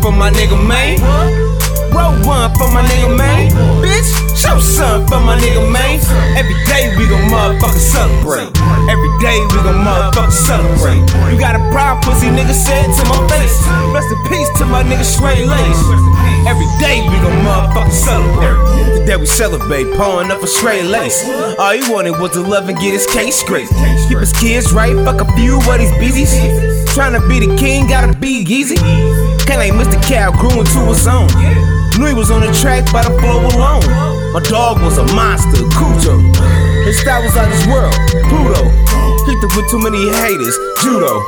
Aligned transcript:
nigga, 0.00 0.56
man. 0.66 0.98
Roll 1.92 2.12
one 2.24 2.50
for 2.56 2.68
my 2.72 2.82
nigga, 2.82 3.16
man. 3.16 3.50
Bitch, 3.82 4.08
show 4.36 4.58
some 4.58 5.06
for 5.06 5.20
my 5.20 5.38
nigga, 5.38 5.60
man. 5.70 6.00
Every 6.36 6.54
day 6.64 6.96
we 6.96 7.06
gon' 7.08 7.28
motherfucking 7.28 7.78
celebrate. 7.78 8.48
Every 8.88 9.12
day 9.20 9.38
we 9.52 9.56
gon' 9.62 9.84
motherfucking 9.84 10.32
celebrate. 10.32 11.00
You 11.32 11.38
got 11.38 11.54
a 11.56 11.62
problem, 11.70 12.00
pussy 12.02 12.28
nigga, 12.28 12.54
say 12.54 12.80
it 12.80 12.92
to 12.96 13.04
my 13.08 13.20
face. 13.28 13.61
In 14.12 14.18
peace 14.28 14.50
to 14.58 14.66
my 14.66 14.82
nigga 14.82 15.04
Straight 15.04 15.46
Lace. 15.46 15.82
Every 16.44 16.68
day 16.84 17.00
we 17.00 17.16
gon' 17.24 17.32
motherfucking 17.48 17.96
celebrate. 17.96 18.98
Today 18.98 19.16
we 19.16 19.24
celebrate, 19.24 19.88
pouring 19.96 20.30
up 20.30 20.42
a 20.42 20.46
straight 20.46 20.84
lace. 20.84 21.24
All 21.58 21.72
he 21.72 21.80
wanted 21.90 22.20
was 22.20 22.32
to 22.32 22.42
love 22.42 22.68
and 22.68 22.76
get 22.78 22.92
his 22.92 23.06
case 23.06 23.36
straight. 23.36 23.70
Keep 24.08 24.18
his 24.18 24.34
kids 24.34 24.70
right, 24.74 24.94
fuck 25.06 25.22
a 25.22 25.32
few 25.32 25.56
of 25.56 25.78
these 25.78 25.92
beezies. 25.96 26.84
Tryna 26.92 27.26
be 27.26 27.40
the 27.46 27.56
king, 27.56 27.86
gotta 27.86 28.12
be 28.18 28.44
easy. 28.44 28.76
Kinda 29.48 29.64
like 29.64 29.72
Mr. 29.72 29.96
Cal 30.06 30.30
grew 30.32 30.60
into 30.60 30.80
his 30.92 31.06
own. 31.08 31.28
Knew 31.96 32.08
he 32.08 32.12
was 32.12 32.30
on 32.30 32.42
the 32.42 32.52
track 32.52 32.84
by 32.92 33.00
the 33.00 33.16
flow 33.16 33.40
alone. 33.40 33.80
My 34.34 34.40
dog 34.44 34.82
was 34.82 34.98
a 34.98 35.06
monster, 35.14 35.64
Cujo. 35.72 36.20
His 36.84 37.00
style 37.00 37.22
was 37.22 37.34
out 37.34 37.48
this 37.48 37.64
world, 37.66 37.96
Pluto. 38.28 38.91
Hit 39.42 39.56
with 39.56 39.68
too 39.72 39.82
many 39.82 39.98
haters, 40.22 40.56
Judo. 40.78 41.18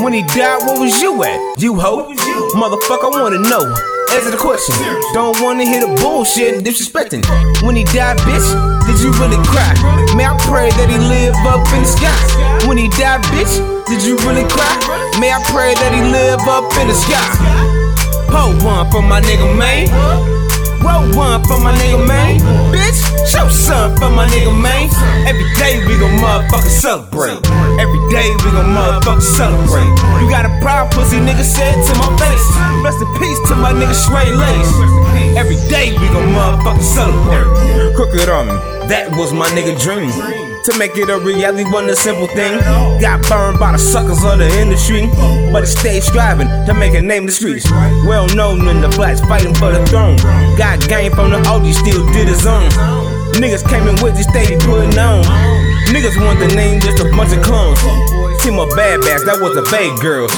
When 0.00 0.14
he 0.14 0.22
died, 0.32 0.64
where 0.64 0.80
was 0.80 1.02
you 1.02 1.22
at? 1.22 1.60
You 1.60 1.76
ho? 1.76 2.08
Motherfucker, 2.56 3.12
I 3.12 3.20
wanna 3.20 3.44
know. 3.44 3.60
Answer 4.08 4.30
the 4.30 4.38
question. 4.40 4.74
Don't 5.12 5.38
wanna 5.42 5.64
hear 5.64 5.84
the 5.84 5.92
bullshit 6.00 6.64
disrespecting. 6.64 7.20
When 7.60 7.76
he 7.76 7.84
died, 7.84 8.16
bitch, 8.24 8.48
did 8.88 8.98
you 9.04 9.12
really 9.20 9.36
cry? 9.44 9.76
May 10.16 10.24
I 10.24 10.32
pray 10.48 10.70
that 10.80 10.88
he 10.88 10.96
live 10.96 11.36
up 11.44 11.60
in 11.76 11.84
the 11.84 11.92
sky. 11.92 12.66
When 12.66 12.78
he 12.78 12.88
died, 12.96 13.20
bitch, 13.36 13.60
did 13.84 14.00
you 14.00 14.16
really 14.24 14.48
cry? 14.48 14.72
May 15.20 15.28
I 15.28 15.44
pray 15.52 15.74
that 15.74 15.92
he 15.92 16.00
live 16.00 16.40
up 16.48 16.72
in 16.80 16.88
the 16.88 16.96
sky. 16.96 17.28
Pull 18.32 18.64
one 18.64 18.90
for 18.90 19.02
my 19.02 19.20
nigga, 19.20 19.44
man. 19.58 19.92
Roll 20.80 21.04
one 21.12 21.44
for 21.44 21.60
my 21.60 21.76
nigga, 21.76 22.00
man. 22.08 22.40
Some 23.78 23.94
for 23.94 24.10
my 24.10 24.26
nigga, 24.26 24.50
man. 24.50 24.90
Every 25.22 25.46
day 25.54 25.78
we 25.86 25.94
gon' 26.02 26.18
motherfucking 26.18 26.74
celebrate. 26.82 27.38
Every 27.78 28.02
day 28.10 28.26
we 28.42 28.50
gon' 28.50 28.74
motherfucking 28.74 29.22
celebrate. 29.22 29.86
You 30.18 30.26
got 30.26 30.50
a 30.50 30.52
problem, 30.58 30.90
pussy 30.90 31.22
nigga, 31.22 31.46
say 31.46 31.70
it 31.70 31.86
to 31.86 31.94
my 31.94 32.10
face. 32.18 32.42
Rest 32.82 32.98
in 32.98 33.06
peace 33.22 33.38
to 33.46 33.54
my 33.54 33.70
nigga 33.70 33.94
Straight 33.94 34.34
Lace. 34.34 34.72
Every 35.38 35.54
day 35.70 35.94
we 35.94 36.10
gon' 36.10 36.26
motherfucking 36.34 36.82
celebrate. 36.82 37.94
Crooked 37.94 38.28
on 38.28 38.48
me, 38.50 38.54
that 38.90 39.14
was 39.14 39.32
my 39.32 39.46
nigga 39.54 39.78
dream. 39.78 40.10
To 40.66 40.76
make 40.76 40.96
it 40.96 41.08
a 41.08 41.16
reality 41.20 41.62
wasn't 41.62 41.90
a 41.92 41.96
simple 41.96 42.26
thing. 42.34 42.58
Got 43.00 43.22
burned 43.30 43.60
by 43.60 43.72
the 43.72 43.78
suckers 43.78 44.24
of 44.24 44.38
the 44.38 44.50
industry, 44.58 45.06
but 45.52 45.62
he 45.62 45.70
stayed 45.70 46.02
striving 46.02 46.48
to 46.66 46.74
make 46.74 46.94
a 46.94 47.00
name 47.00 47.22
in 47.22 47.26
the 47.26 47.32
streets. 47.32 47.70
Well 48.10 48.26
known 48.34 48.66
in 48.66 48.80
the 48.80 48.88
blacks 48.88 49.20
fighting 49.20 49.54
for 49.54 49.70
the 49.70 49.86
throne. 49.86 50.18
Got 50.58 50.82
game 50.88 51.12
from 51.12 51.30
the 51.30 51.38
OG, 51.46 51.72
still 51.74 52.04
did 52.10 52.26
his 52.26 52.44
own. 52.44 52.66
Niggas 53.38 53.62
came 53.70 53.86
in 53.86 53.94
with 54.02 54.18
this 54.18 54.26
steady 54.26 54.58
putting 54.66 54.98
on. 54.98 55.22
Niggas 55.94 56.18
want 56.18 56.42
the 56.42 56.50
name 56.58 56.80
just 56.82 56.98
a 56.98 57.06
bunch 57.14 57.30
of 57.30 57.38
clones. 57.46 57.78
Team 58.42 58.58
of 58.58 58.66
bad 58.74 58.98
bags, 59.06 59.24
that 59.30 59.38
was 59.38 59.54
a 59.54 59.62
vague 59.70 59.94
girls. 60.02 60.34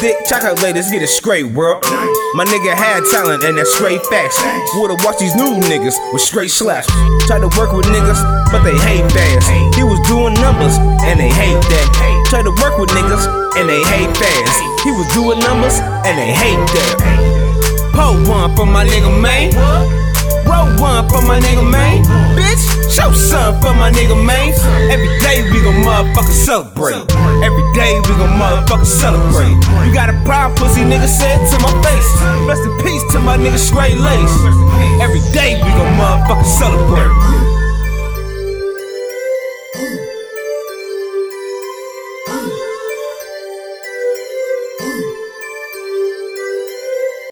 Thick 0.00 0.16
chocolate 0.24 0.56
ladies 0.64 0.88
get 0.88 1.04
it 1.04 1.12
straight, 1.12 1.44
world. 1.52 1.84
My 2.32 2.48
nigga 2.48 2.72
had 2.72 3.04
talent 3.12 3.44
and 3.44 3.60
that's 3.60 3.68
straight 3.76 4.00
facts. 4.08 4.40
Would've 4.72 5.04
watched 5.04 5.20
these 5.20 5.36
new 5.36 5.60
niggas 5.68 5.92
with 6.16 6.24
straight 6.24 6.48
slaps. 6.48 6.88
Tried 7.28 7.44
to 7.44 7.52
work 7.60 7.76
with 7.76 7.84
niggas, 7.92 8.24
but 8.48 8.64
they 8.64 8.72
hate 8.88 9.04
fast. 9.12 9.44
He 9.76 9.84
was 9.84 10.00
doing 10.08 10.32
numbers 10.40 10.80
and 11.04 11.20
they 11.20 11.28
hate 11.28 11.60
that. 11.60 11.88
Tried 12.32 12.48
to 12.48 12.54
work 12.56 12.80
with 12.80 12.88
niggas 12.96 13.28
and 13.60 13.68
they 13.68 13.84
hate 13.92 14.08
fast. 14.16 14.56
He 14.80 14.96
was 14.96 15.04
doing 15.12 15.44
numbers 15.44 15.76
and 16.08 16.16
they 16.16 16.32
hate 16.32 16.64
that. 16.72 16.96
Pull 17.92 18.24
one 18.24 18.56
for 18.56 18.64
my 18.64 18.88
nigga, 18.88 19.12
man. 19.20 19.52
Roll 20.46 20.68
one 20.80 21.08
for 21.08 21.22
my 21.22 21.38
nigga, 21.40 21.64
man. 21.64 22.02
Bitch, 22.36 22.62
show 22.90 23.12
some 23.12 23.60
for 23.60 23.74
my 23.74 23.90
nigga, 23.90 24.16
man. 24.16 24.52
Every 24.90 25.10
day 25.20 25.42
we 25.50 25.62
gon' 25.62 25.82
motherfucking 25.84 26.38
celebrate. 26.46 27.00
Every 27.44 27.66
day 27.74 27.98
we 28.06 28.12
gon' 28.18 28.34
motherfucking 28.38 28.86
celebrate. 28.86 29.56
You 29.86 29.92
got 29.94 30.08
a 30.10 30.16
problem, 30.24 30.56
pussy 30.58 30.82
nigga, 30.82 31.06
say 31.06 31.30
it 31.34 31.42
to 31.52 31.56
my 31.62 31.72
face. 31.84 32.10
Rest 32.48 32.62
in 32.64 32.74
peace 32.84 33.04
to 33.12 33.20
my 33.20 33.36
nigga 33.36 33.58
Straight 33.58 33.98
Lace. 33.98 34.36
Every 35.00 35.22
day 35.32 35.56
we 35.62 35.70
gon' 35.78 35.94
motherfucking 35.98 36.50
celebrate. 36.58 37.12